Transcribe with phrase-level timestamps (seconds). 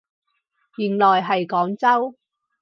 [0.77, 2.17] 原來係廣州